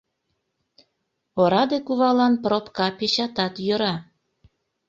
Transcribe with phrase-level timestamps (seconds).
[1.41, 3.95] Ораде кувалан пробка печатат йӧра!..